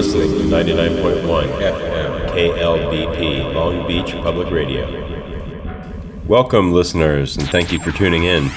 [0.00, 1.24] listening to 99.1
[1.60, 4.88] FM KLBP Long Beach Public Radio.
[6.26, 8.50] Welcome, listeners, and thank you for tuning in.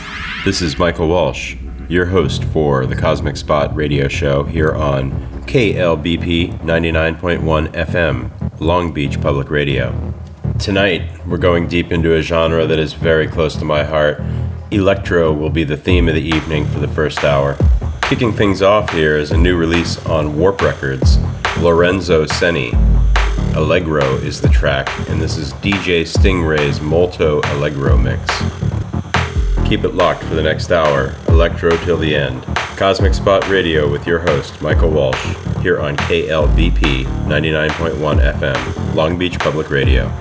[0.46, 1.57] This is Michael Walsh,
[1.89, 5.11] your host for the Cosmic Spot radio show here on
[5.42, 10.14] KLBP 99.1 FM Long Beach Public Radio.
[10.60, 14.23] Tonight, we're going deep into a genre that is very close to my heart.
[14.71, 17.57] Electro will be the theme of the evening for the first hour.
[18.04, 21.18] Kicking things off here is a new release on Warp Records,
[21.60, 22.74] Lorenzo Senni.
[23.56, 28.26] Allegro is the track, and this is DJ Stingray's Molto Allegro mix.
[29.68, 32.44] Keep it locked for the next hour, Electro till the end.
[32.78, 35.23] Cosmic Spot Radio with your host, Michael Walsh,
[35.62, 40.12] here on KLBP 99.1 FM, Long Beach Public Radio.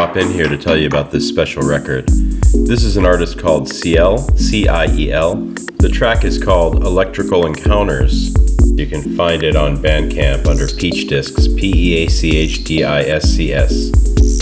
[0.00, 2.08] Drop in here to tell you about this special record.
[2.08, 5.34] This is an artist called Ciel, C I E L.
[5.78, 8.34] The track is called Electrical Encounters.
[8.78, 12.82] You can find it on Bandcamp under Peach Discs, P E A C H D
[12.82, 13.92] I S C S.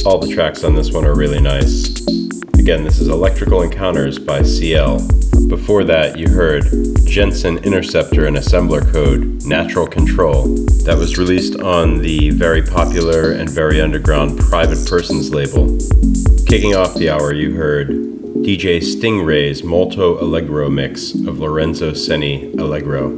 [0.07, 2.07] All the tracks on this one are really nice.
[2.57, 5.01] Again, this is Electrical Encounters by Ciel.
[5.49, 6.67] Before that, you heard
[7.09, 10.47] Jensen Interceptor and Assembler Code Natural Control.
[10.85, 15.79] That was released on the very popular and very underground Private Persons label.
[16.47, 23.11] Kicking off the hour, you heard DJ Stingray's Molto Allegro mix of Lorenzo Senni Allegro.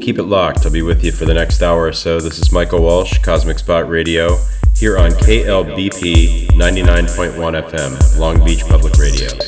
[0.00, 0.64] Keep it locked.
[0.64, 2.20] I'll be with you for the next hour or so.
[2.20, 4.36] This is Michael Walsh, Cosmic Spot Radio,
[4.76, 9.47] here on KLBP 99.1 FM, Long Beach Public Radio.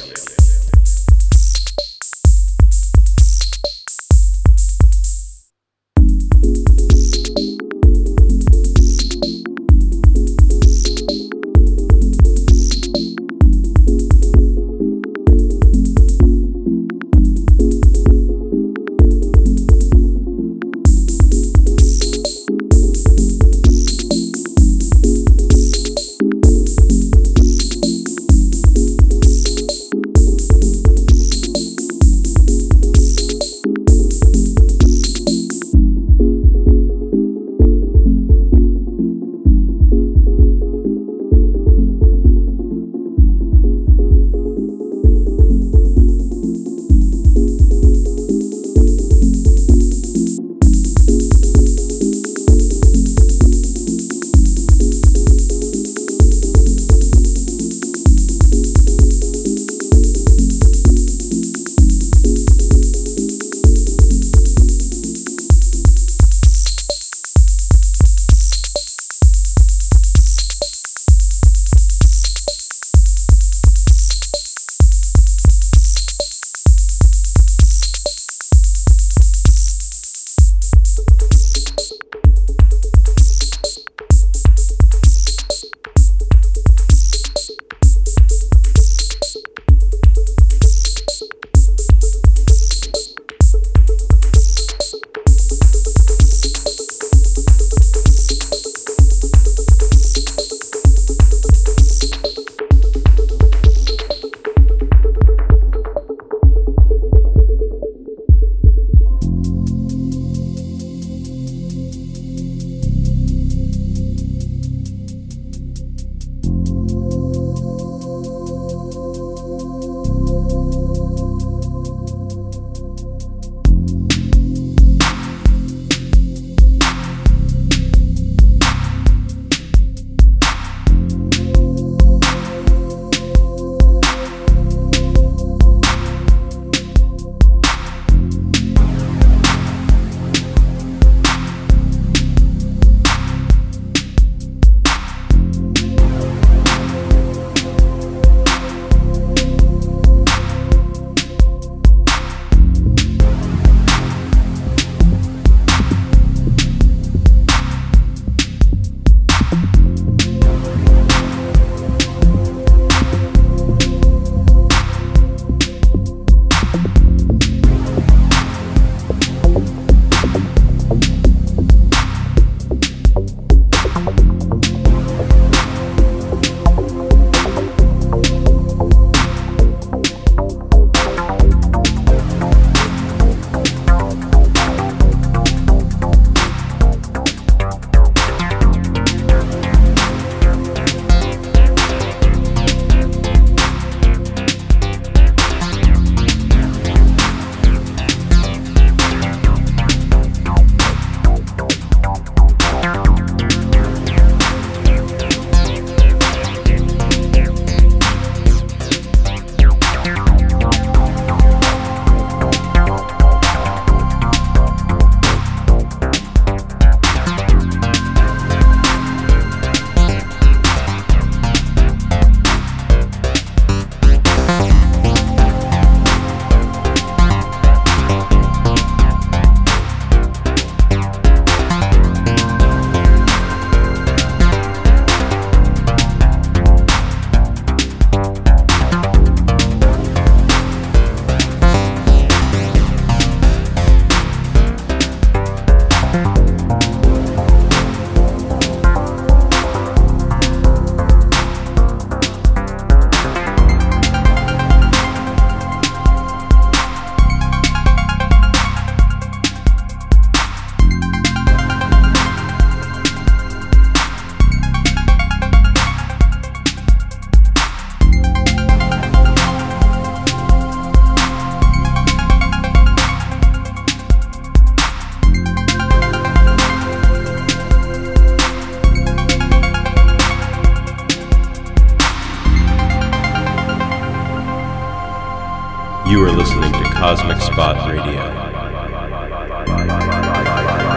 [287.60, 288.22] Spot Radio.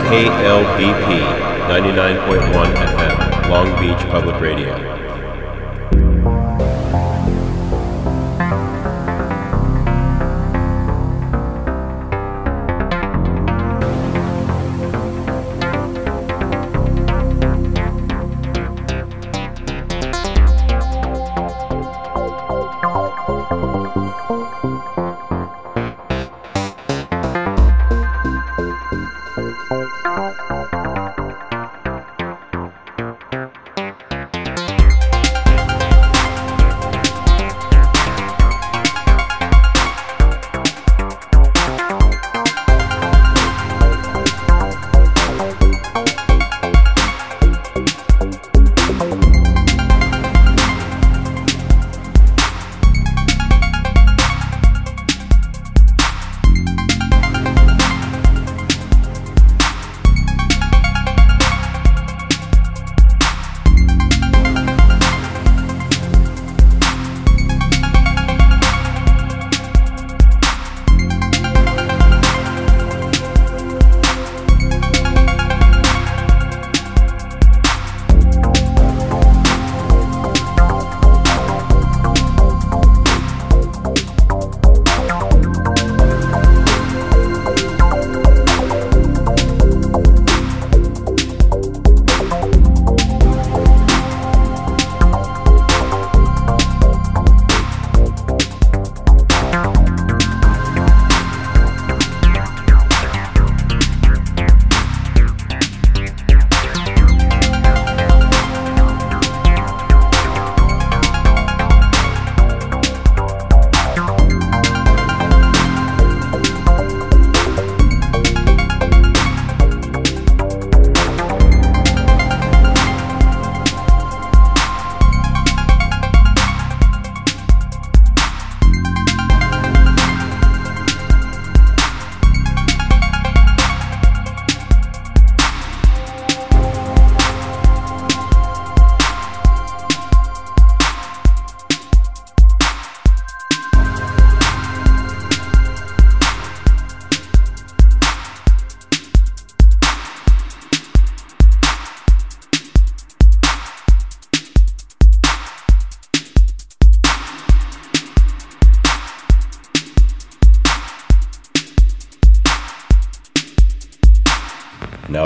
[0.07, 1.07] KLBP
[1.67, 4.92] 99.1 FM, Long Beach Public Radio.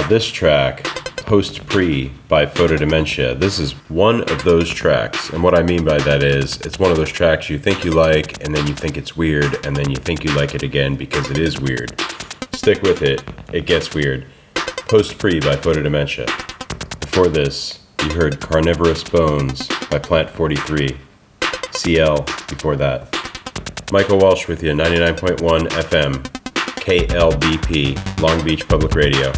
[0.10, 0.86] This track,
[1.18, 3.38] Post Pre by Photodementia.
[3.38, 5.32] This is one of those tracks.
[5.32, 7.92] And what I mean by that is it's one of those tracks you think you
[7.92, 10.96] like, and then you think it's weird, and then you think you like it again
[10.96, 12.00] because it is weird.
[12.54, 14.26] Stick with it, it gets weird.
[14.56, 16.26] Post Pre by Photodementia.
[17.02, 20.98] Before this, you heard Cavernous Bones by Plant 43.
[21.72, 23.14] Ciel before that.
[23.92, 26.24] Michael Walsh with you, 99.1 FM,
[26.80, 29.34] KLBP, Long Beach Public Radio.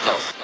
[0.00, 0.35] health.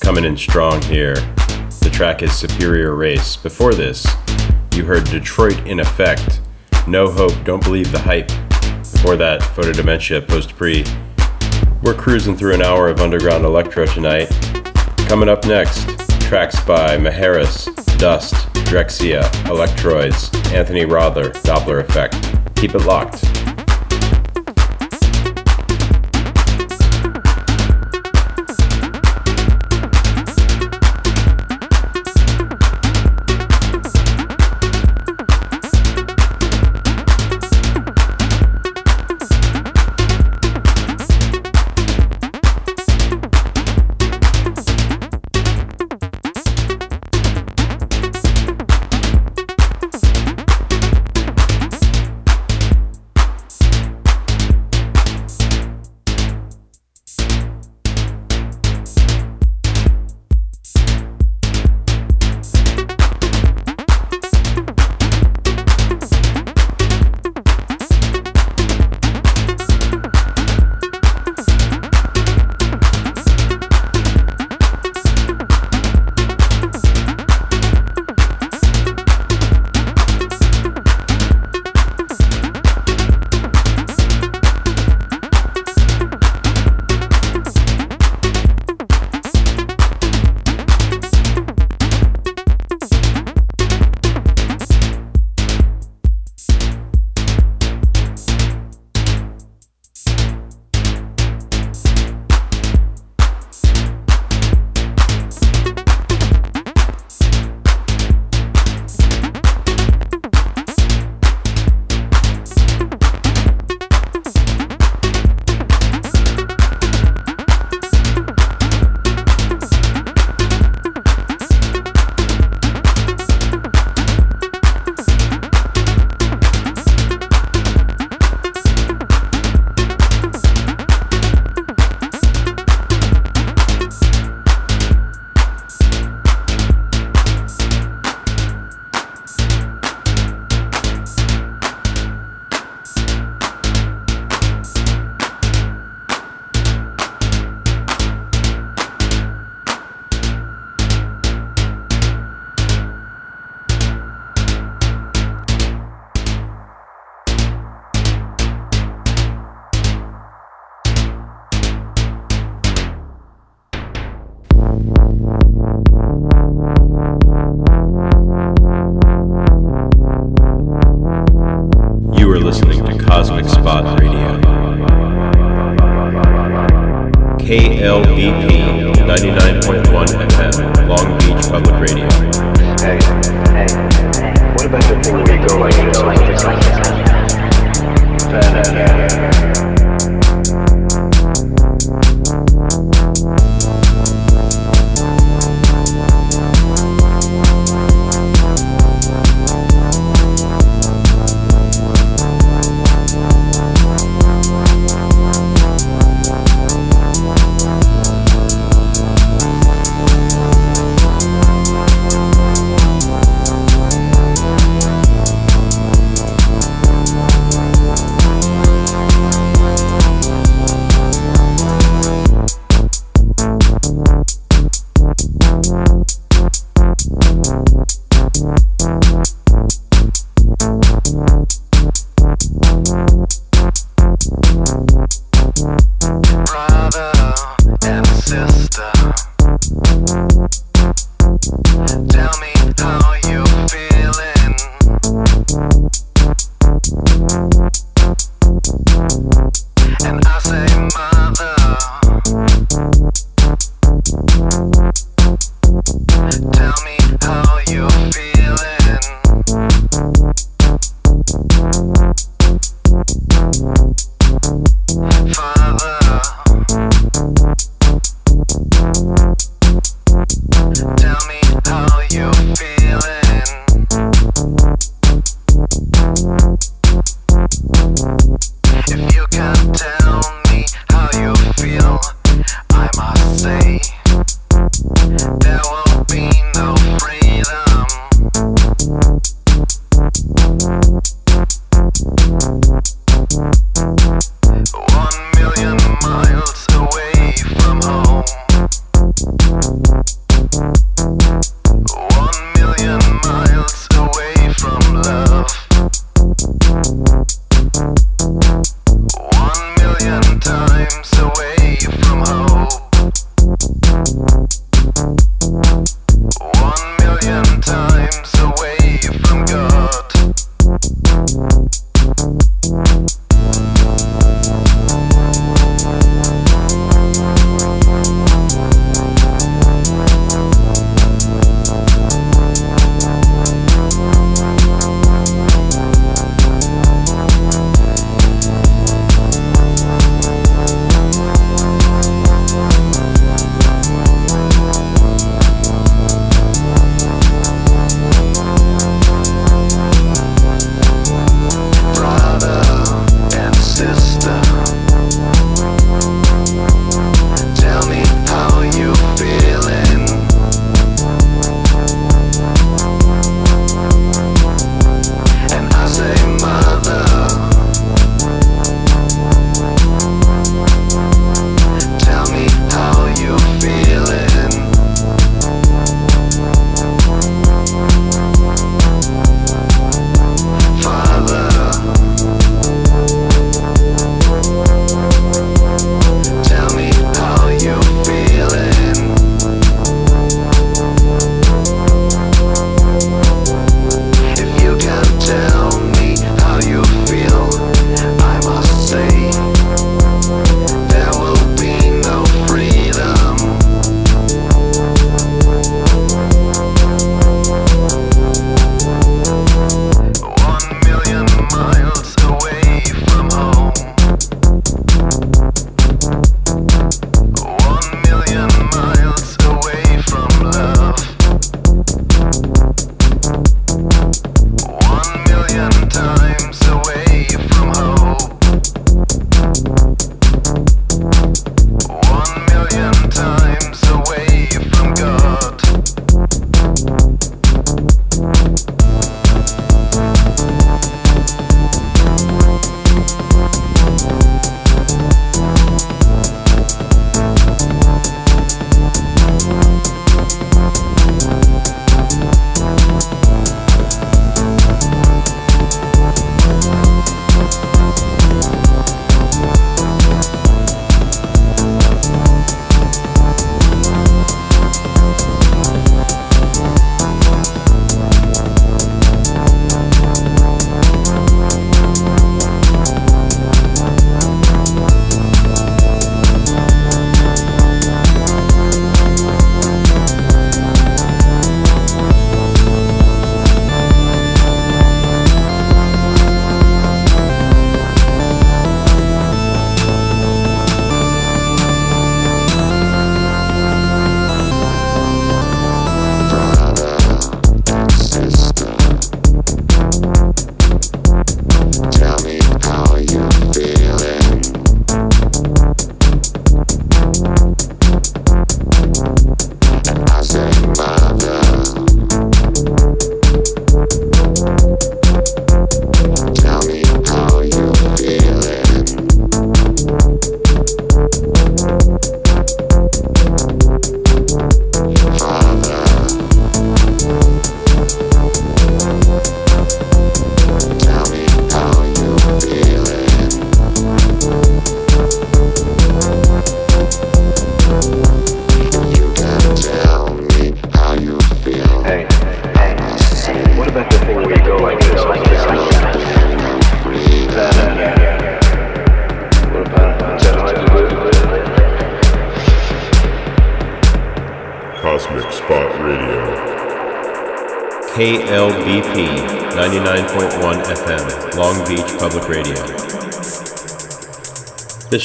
[0.00, 1.16] Coming in strong here.
[1.16, 3.36] The track is Superior Race.
[3.36, 4.06] Before this,
[4.72, 6.40] you heard Detroit in Effect,
[6.86, 8.28] No Hope, Don't Believe the Hype.
[8.92, 10.84] Before that, Photodementia Post Pre.
[11.82, 14.28] We're cruising through an hour of underground electro tonight.
[15.08, 15.88] Coming up next,
[16.20, 17.64] tracks by Maheras,
[17.98, 18.34] Dust,
[18.70, 22.54] Drexciya, Elecktroids, Anthony Rother, Dopplereffekt.
[22.54, 23.31] Keep it locked.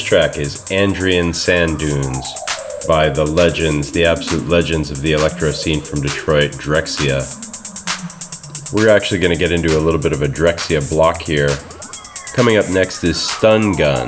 [0.08, 2.32] Track is Andrean Sand Dunes
[2.88, 7.22] by the legends, the absolute legends of the electro scene from Detroit, Drexciya.
[8.72, 11.50] We're actually going to get into a little bit of a Drexciya block here.
[12.32, 14.06] Coming up next is Stun Gun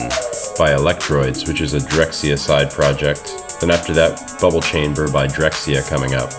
[0.57, 3.59] by Elecktroids, which is a Drexciya side project.
[3.61, 6.33] Then after that, Bubble Chamber by Drexciya coming up.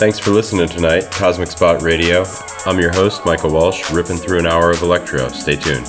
[0.00, 2.24] Thanks for listening tonight, Cosmic Spot Radio.
[2.66, 5.28] I'm your host, Michael Walsh, ripping through an hour of electro.
[5.28, 5.86] Stay tuned.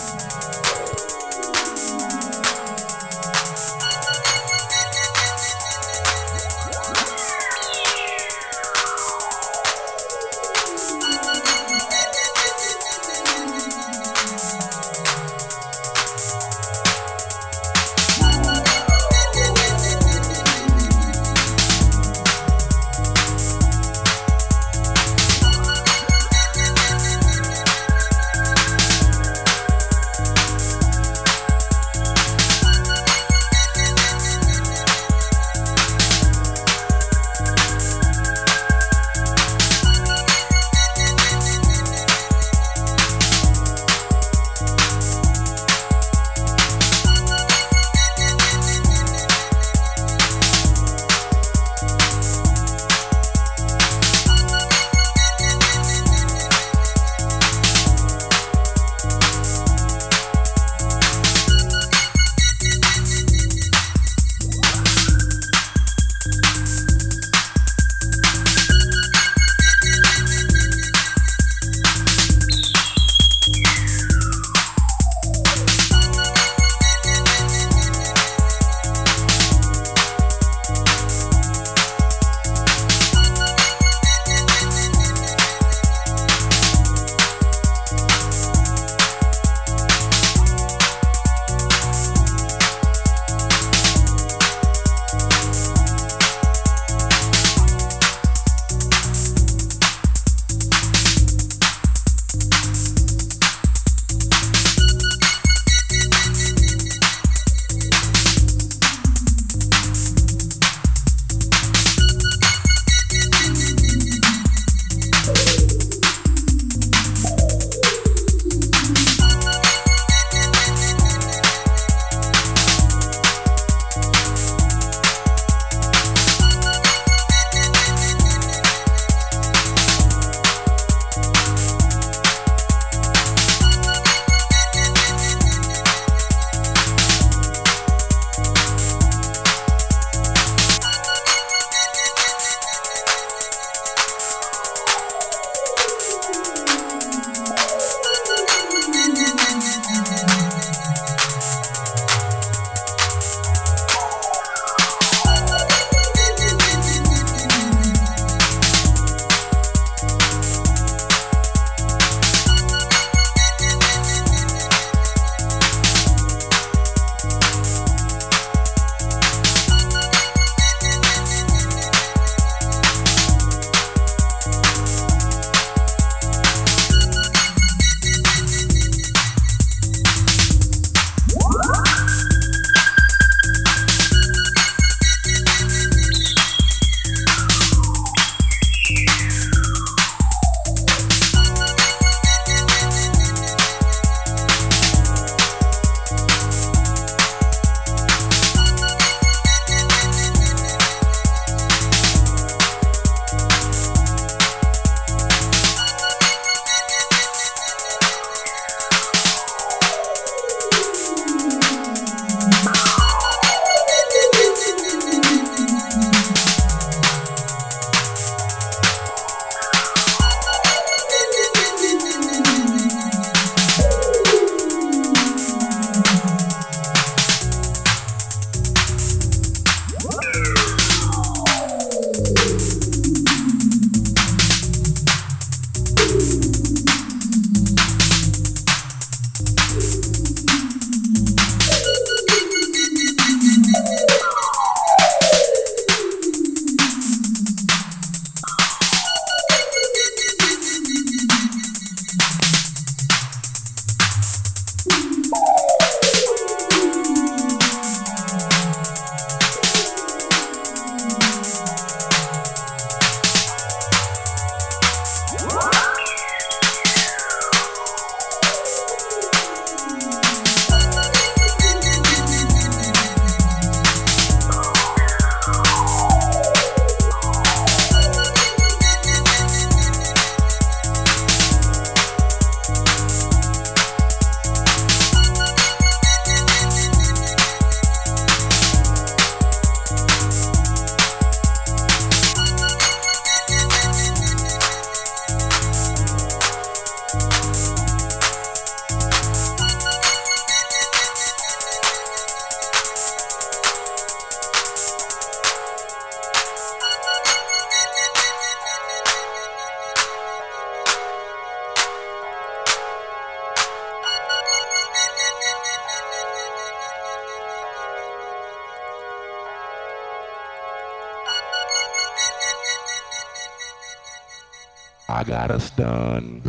[325.21, 326.41] I got a stun.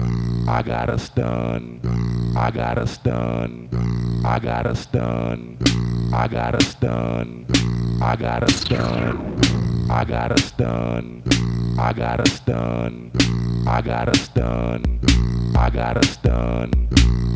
[0.49, 2.33] I got a stun.
[2.35, 3.69] I got a stun.
[4.25, 5.59] I got a stun.
[6.15, 7.47] I got a stun.
[8.01, 9.37] I got a stun.
[9.91, 11.23] I got a stun.
[11.77, 13.13] I got a stun.
[13.67, 15.01] I got a stun.
[15.55, 16.73] I got a stun.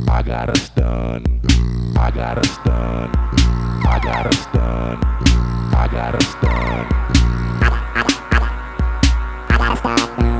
[0.08, 1.52] I got a stun.
[1.98, 3.12] I got a stun.
[3.84, 5.00] I got a stun.
[5.74, 7.06] I got a stun.
[9.78, 10.35] I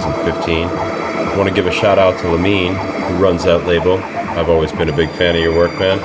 [0.00, 0.68] 2015.
[0.68, 2.76] I want to give a shout out to Lamine,
[3.08, 3.98] who runs that label.
[3.98, 5.98] I've always been a big fan of your work, man.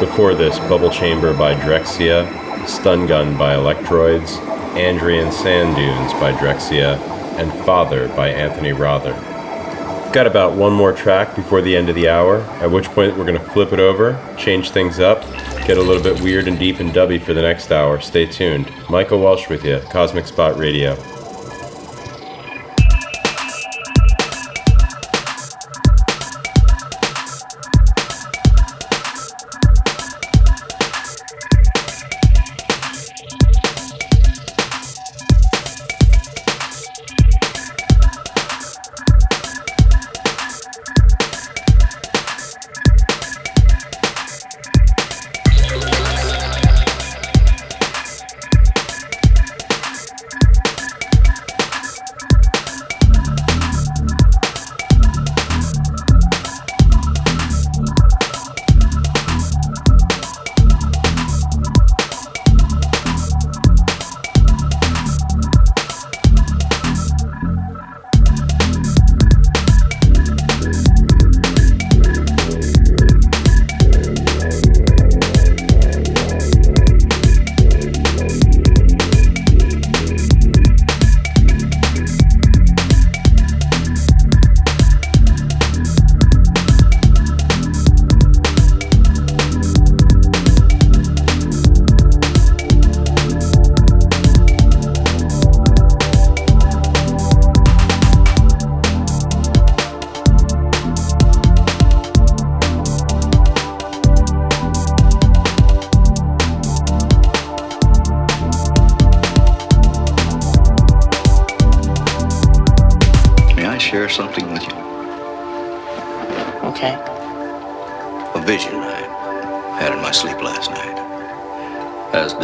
[0.00, 4.38] Before this, Bubble Chamber by Drexciya, Stun Gun by Elecktroids,
[4.74, 6.98] Andrean Sand Dunes by Drexciya,
[7.38, 9.12] and Father by Anthony Rother.
[10.12, 13.26] Got about one more track before the end of the hour, at which point we're
[13.26, 15.22] going to flip it over, change things up,
[15.66, 18.00] get a little bit weird and deep and dubby for the next hour.
[18.00, 18.72] Stay tuned.
[18.88, 20.96] Michael Walsh with you, Cosmic Spot Radio.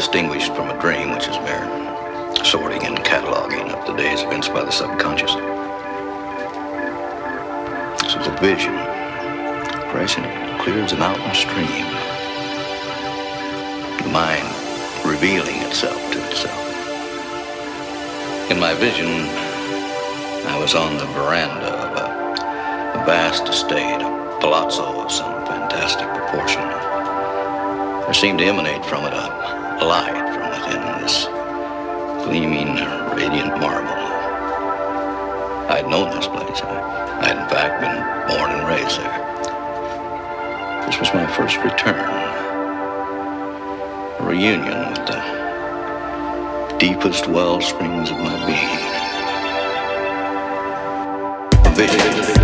[0.00, 1.66] distinguished from a dream which is mere
[2.42, 5.34] sorting and cataloging of the day's events by the subconscious.
[8.00, 8.72] This is a vision,
[9.92, 10.24] crashing
[10.58, 11.84] clear as a mountain stream.
[14.00, 14.48] The mind
[15.04, 16.64] revealing itself to itself.
[18.50, 19.28] In my vision,
[20.48, 26.08] I was on the veranda of a, a vast estate, a palazzo of some fantastic
[26.08, 26.62] proportion.
[28.06, 31.26] There seemed to emanate from it a light from within this
[32.24, 33.88] gleaming, uh, radiant marble.
[35.70, 36.60] I'd known this place.
[36.62, 37.96] i'd in fact, been
[38.28, 39.20] born and raised there.
[40.86, 41.98] This was my first return,
[44.18, 45.20] a reunion with the
[46.78, 49.00] deepest well springs of my being.
[51.74, 52.39] Vision.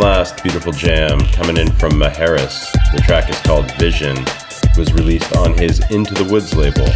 [0.00, 2.72] Last beautiful jam coming in from Maheras.
[2.94, 4.16] The track is called Vision.
[4.16, 6.88] It was released on his Into the Woods label.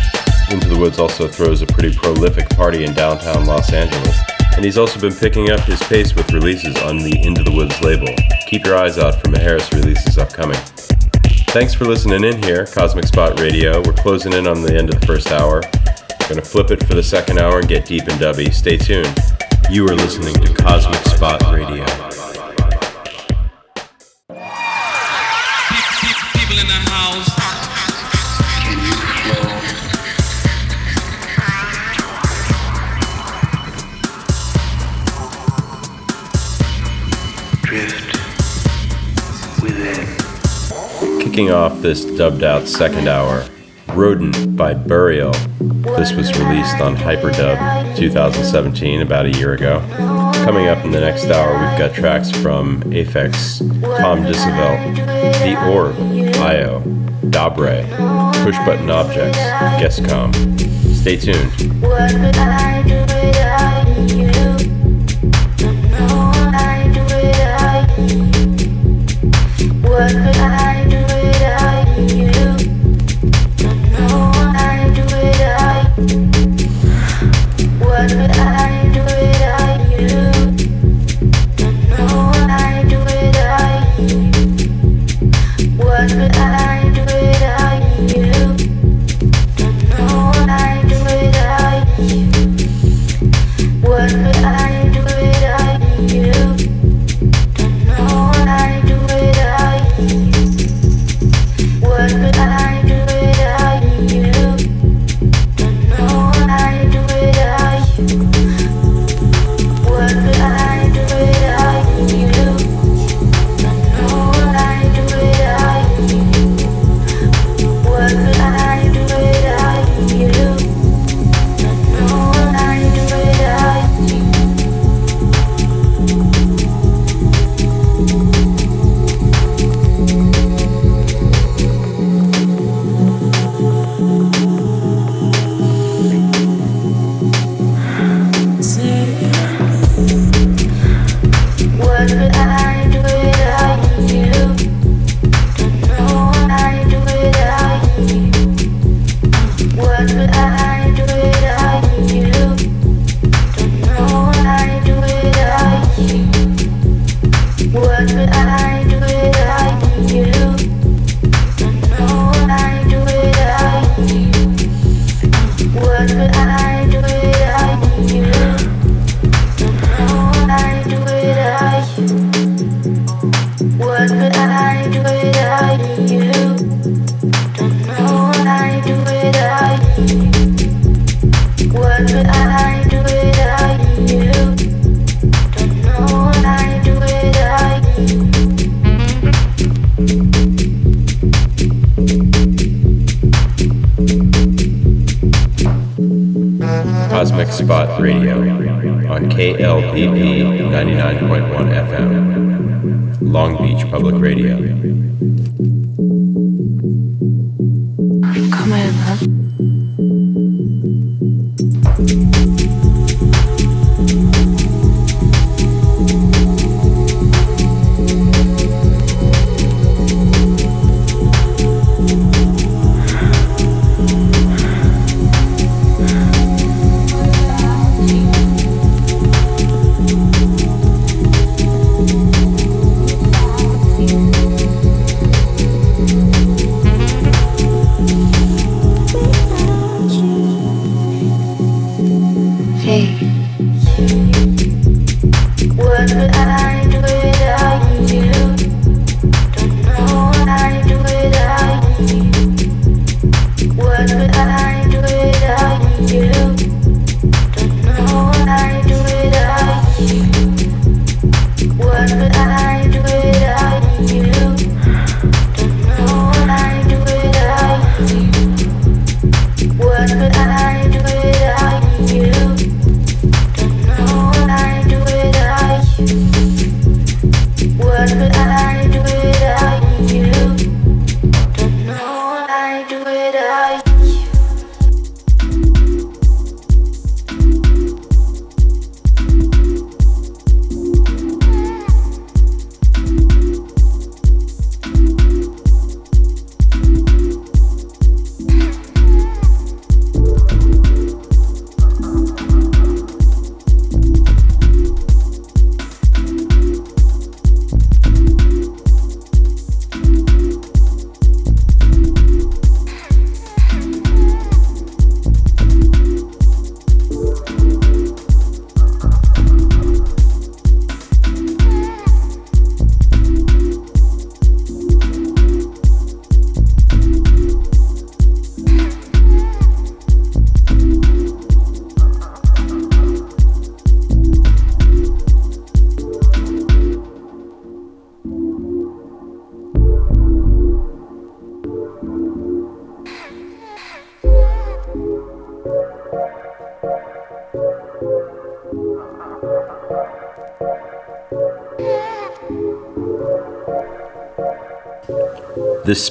[0.51, 4.19] Into the Woods also throws a pretty prolific party in downtown Los Angeles,
[4.57, 7.79] and he's also been picking up his pace with releases on the Into the Woods
[7.83, 8.09] label.
[8.47, 10.59] Keep your eyes out for Maheras releases upcoming.
[11.53, 13.83] Thanks for listening in here, Cosmic Spot Radio.
[13.83, 15.61] We're closing in on the end of the first hour.
[16.27, 18.51] Gonna flip it for the second hour and get deep and dubby.
[18.51, 19.15] Stay tuned.
[19.69, 21.85] You are listening to Cosmic Spot Radio.
[41.35, 43.45] Kicking off this dubbed out second hour,
[43.89, 45.33] Rodent by Burial.
[45.97, 49.81] This was released on Hyperdub 2017, about a year ago.
[50.45, 53.59] Coming up in the next hour, we've got tracks from Aphex,
[53.99, 54.95] Tom Dissevelt,
[55.43, 55.97] The Orb,
[56.37, 56.81] Io,
[57.29, 57.85] Dabrye,
[58.45, 59.39] Push Button Objects,
[59.83, 60.33] Gescom.
[60.95, 63.04] Stay tuned.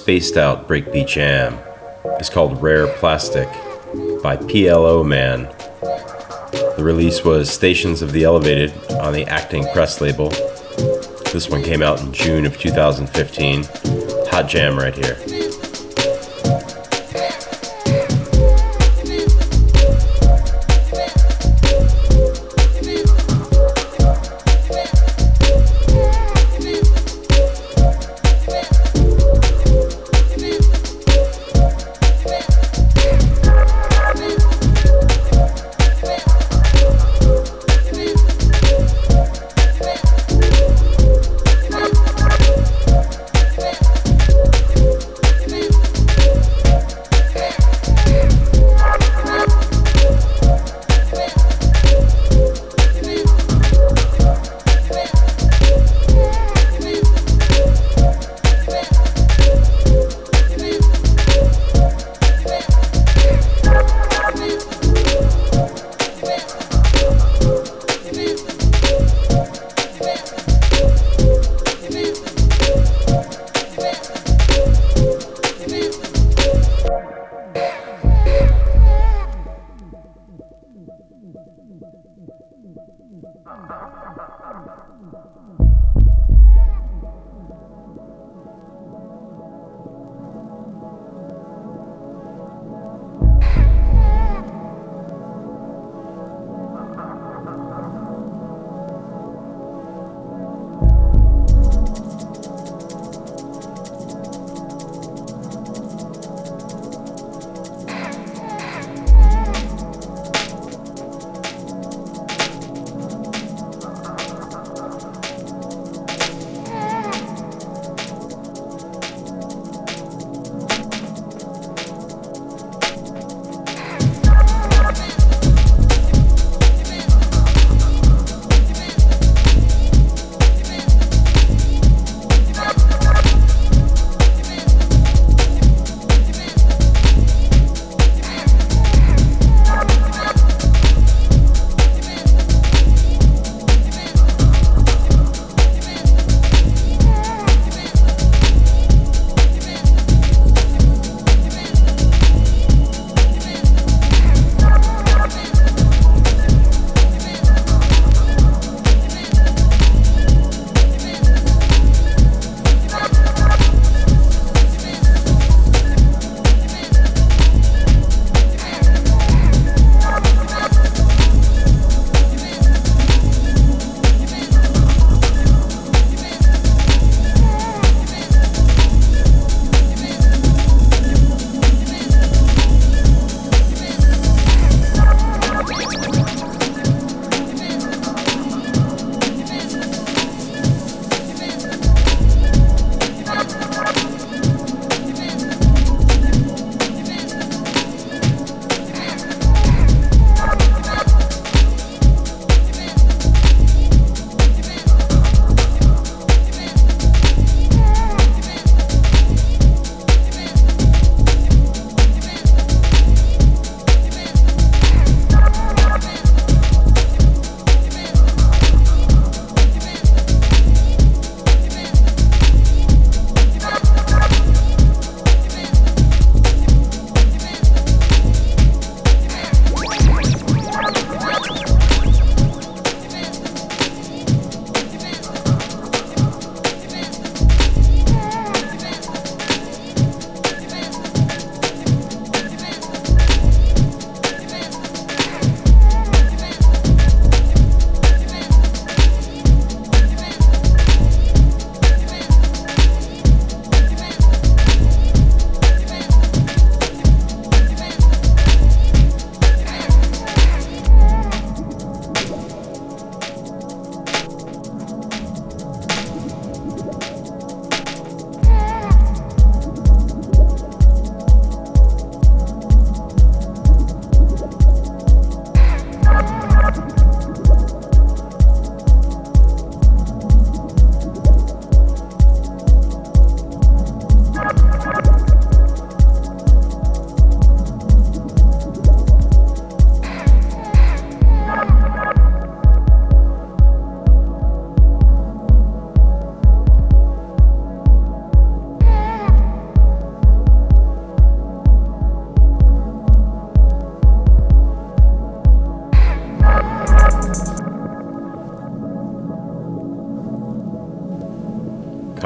[0.03, 1.57] Spaced out breakbeat jam
[2.19, 3.47] is called Rare Plastic
[4.21, 5.43] by PLO Man.
[6.75, 10.27] The release was Stations of the Elevated on the Acting Press label.
[11.31, 13.63] This one came out in June of 2015.
[14.29, 15.15] Hot jam right here.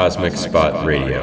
[0.08, 1.22] Cosmic Spot Radio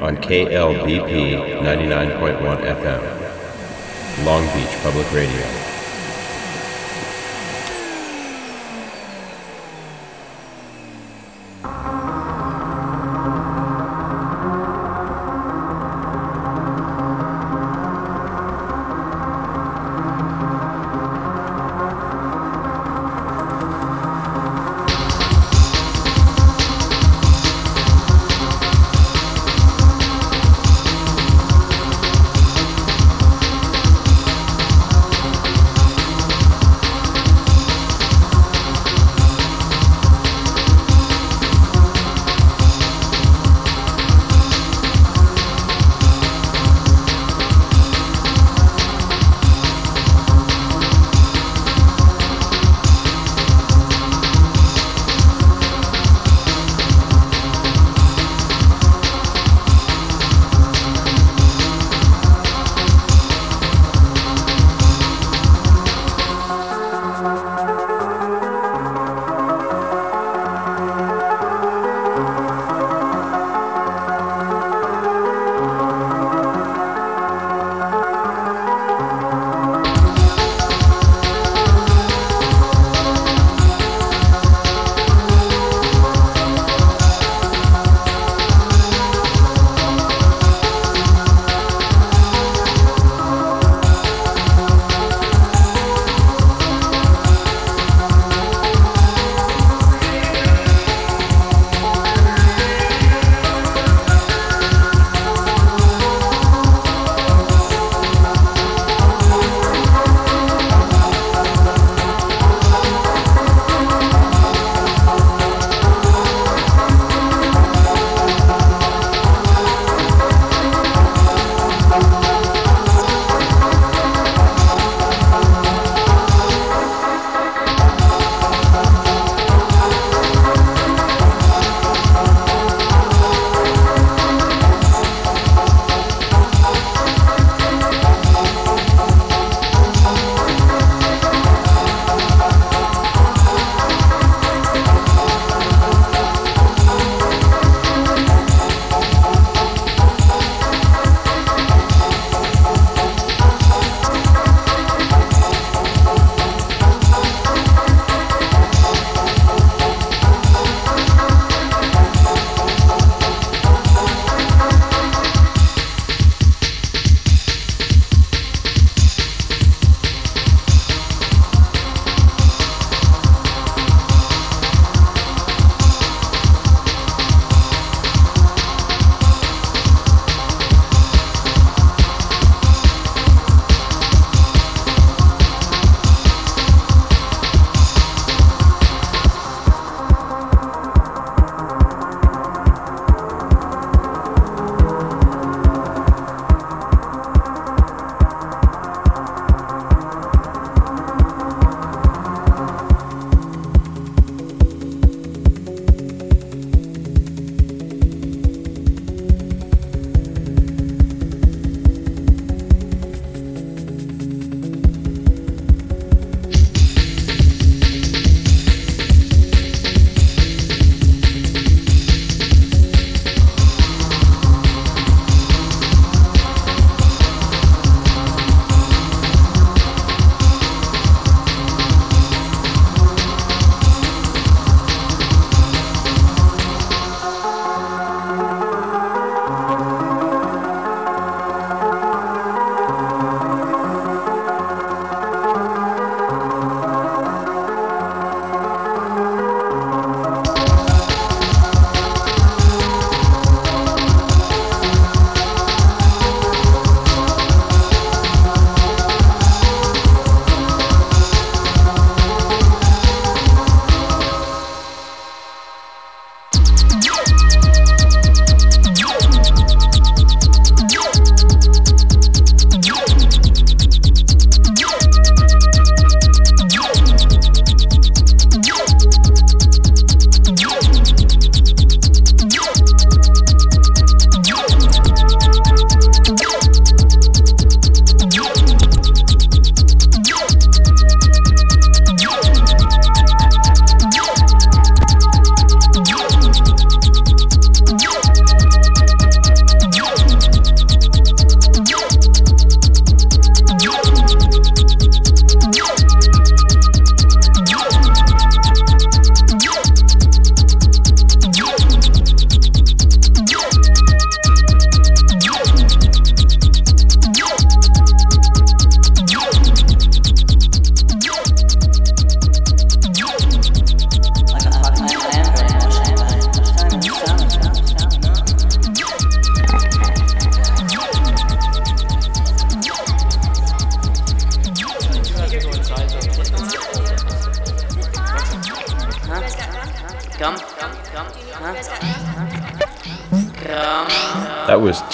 [0.00, 5.63] on KLBP 99.1 FM, Long Beach Public Radio.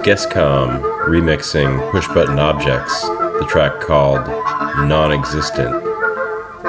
[0.05, 4.27] Gescom remixing Push Button Objects, the track called
[4.87, 5.83] Non Existent.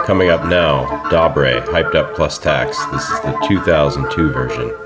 [0.07, 2.83] Coming up now, Dabrye, Hyped Up Plus Tax.
[2.87, 4.86] This is the 2002 version.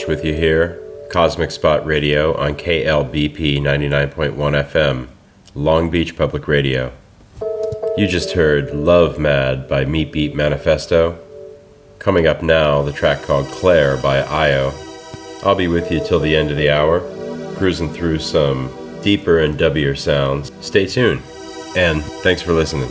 [0.00, 5.08] Walsh with you here, Cosmic Spot Radio on KLBP 99.1 FM,
[5.54, 6.92] Long Beach Public Radio.
[7.98, 11.18] You just heard Love Mad by Meat Beat Manifesto.
[11.98, 14.72] Coming up now, the track called Claire by Io.
[15.42, 17.00] I'll be with you till the end of the hour,
[17.56, 18.70] cruising through some
[19.02, 20.50] deeper and dubbier sounds.
[20.64, 21.20] Stay tuned,
[21.76, 22.90] and thanks for listening.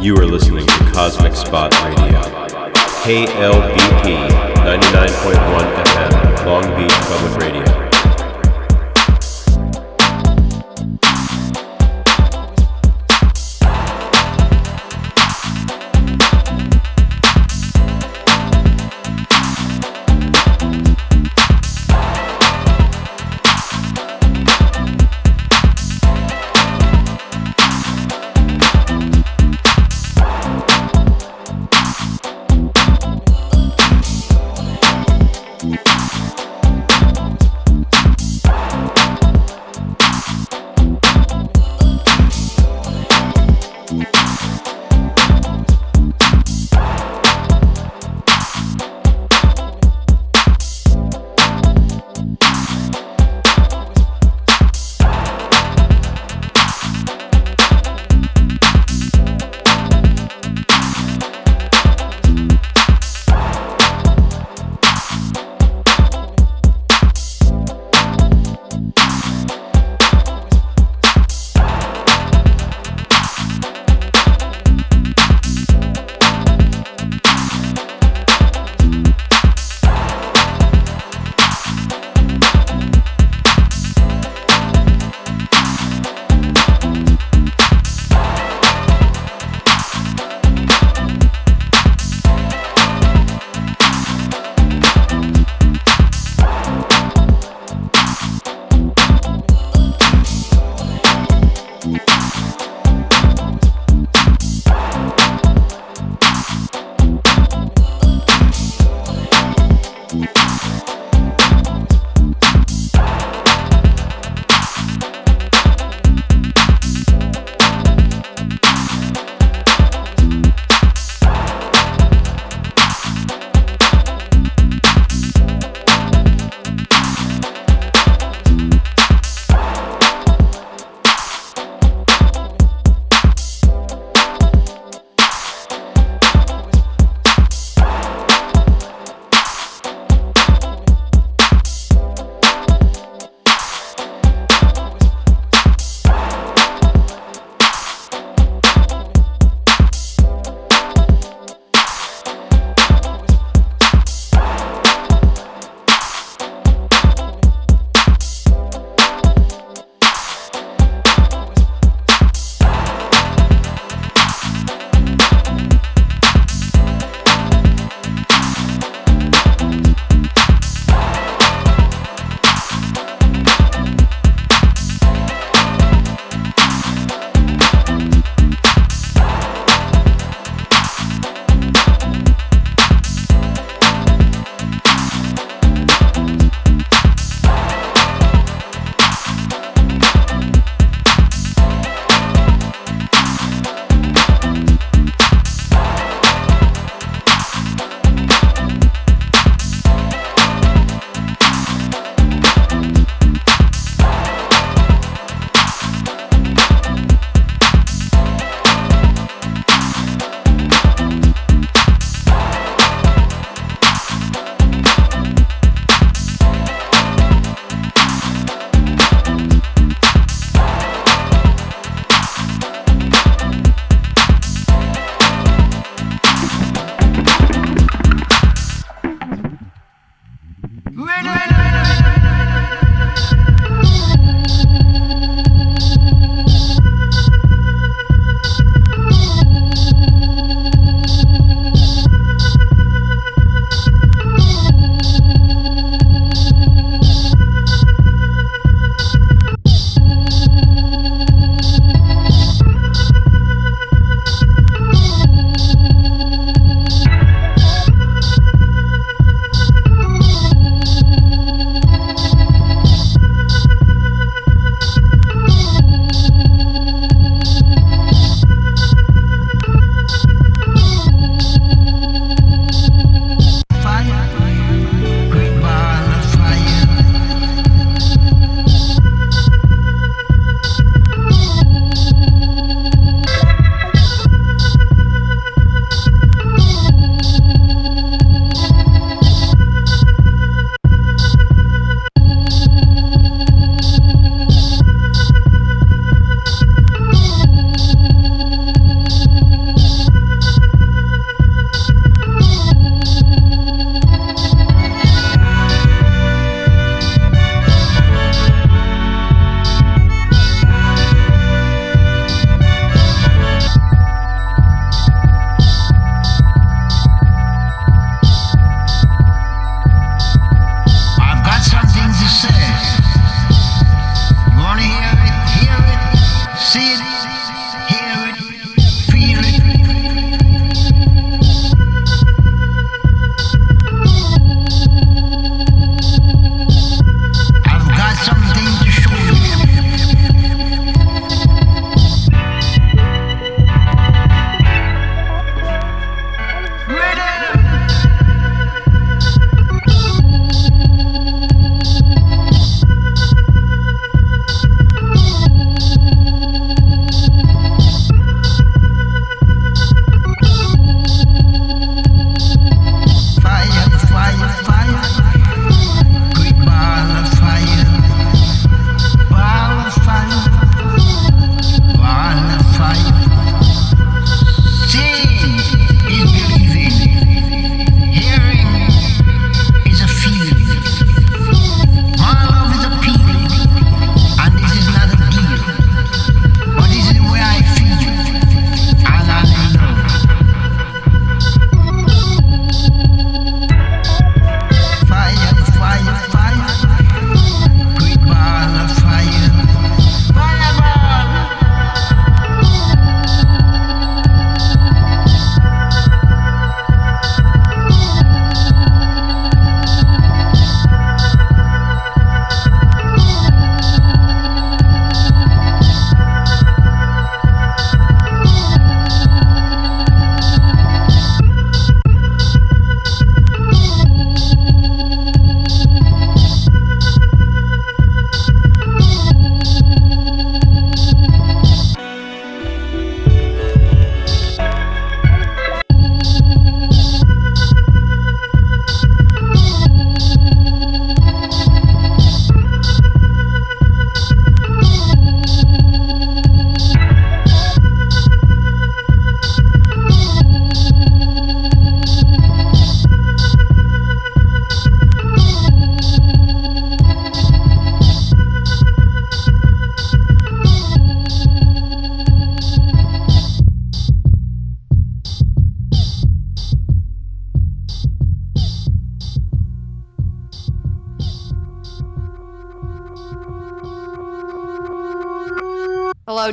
[0.00, 2.22] You are listening to Cosmic Spot Radio.
[3.02, 4.30] KLBP
[4.64, 7.89] 99.1 FM, Long Beach Public Radio.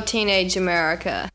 [0.08, 1.27] Teenage America.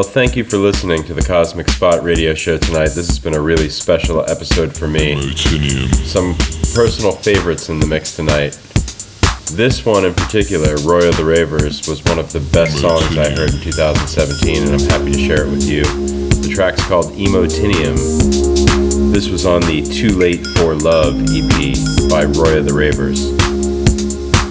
[0.00, 2.88] Well, thank you for listening to the Cosmic Spot radio show tonight.
[2.88, 5.20] This has been a really special episode for me.
[6.06, 6.34] Some
[6.72, 8.58] personal favorites in the mix tonight.
[9.52, 13.28] This one in particular, Roy of the Ravers, was one of the best songs I
[13.28, 15.84] heard in 2017, and I'm happy to share it with you.
[15.84, 18.00] The track's called Emotinium.
[19.12, 21.76] This was on the Too Late for Love EP
[22.08, 23.36] by Roy of the Ravers.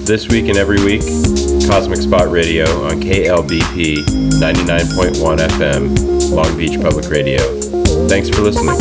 [0.05, 1.01] This week and every week,
[1.69, 3.97] Cosmic Spot Radio on KLBP
[4.39, 7.37] 99.1 FM, Long Beach Public Radio.
[8.07, 8.75] Thanks for listening.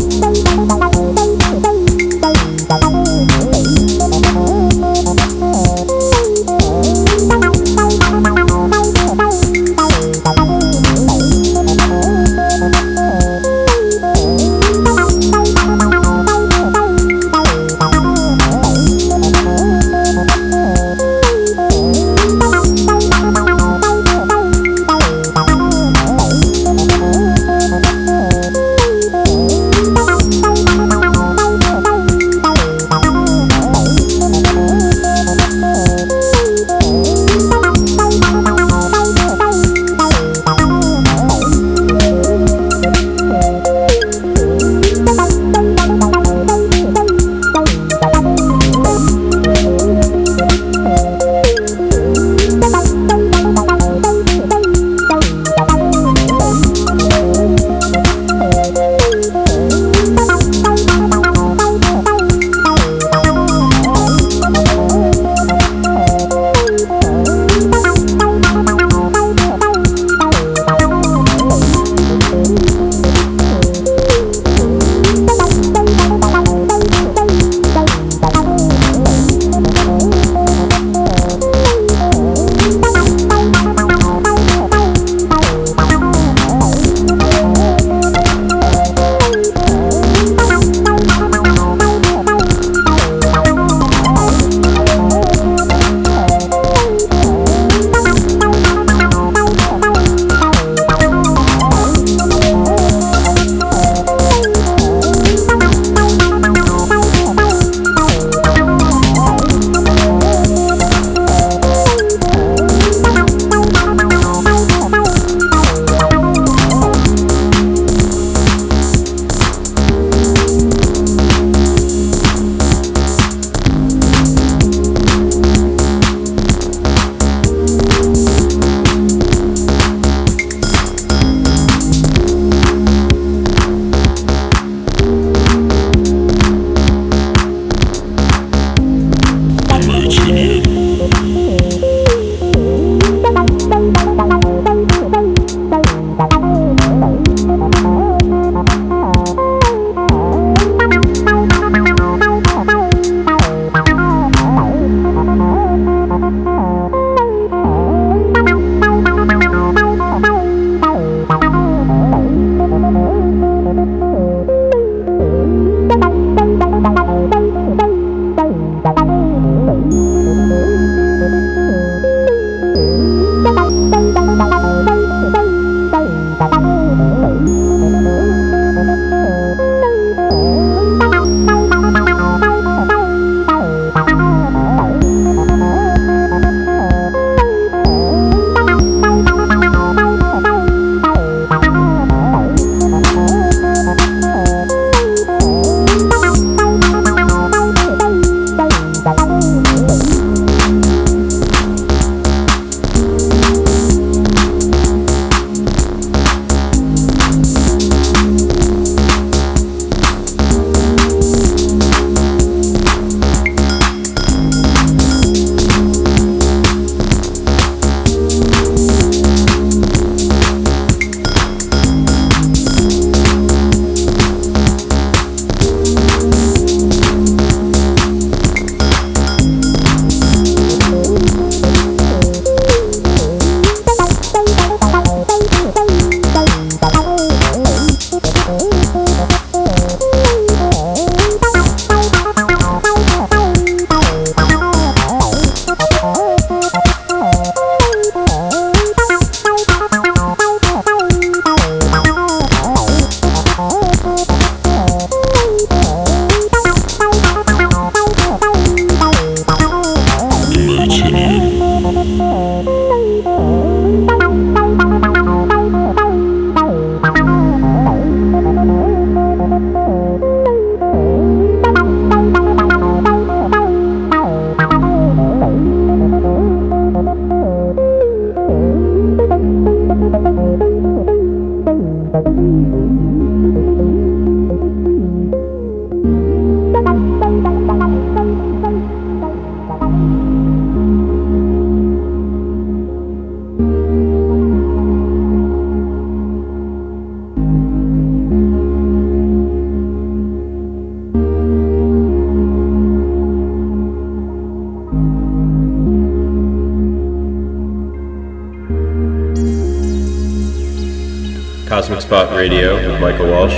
[312.38, 313.52] Radio with Michael Walsh.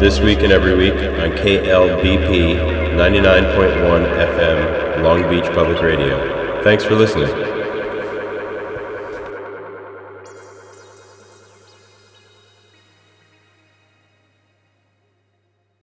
[0.00, 2.56] This week and every week on KLBP
[2.96, 6.62] 99.1 FM, Long Beach Public Radio.
[6.62, 7.25] Thanks for listening.